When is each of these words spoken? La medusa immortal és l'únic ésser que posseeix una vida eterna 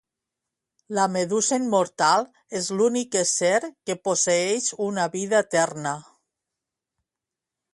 La 0.99 1.03
medusa 1.15 1.59
immortal 1.63 2.25
és 2.59 2.69
l'únic 2.79 3.17
ésser 3.21 3.53
que 3.89 3.97
posseeix 4.09 4.71
una 4.87 5.07
vida 5.17 5.43
eterna 5.49 5.93